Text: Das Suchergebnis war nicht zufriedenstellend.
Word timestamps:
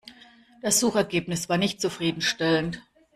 Das 0.63 0.79
Suchergebnis 0.79 1.47
war 1.47 1.59
nicht 1.59 1.79
zufriedenstellend. 1.79 2.81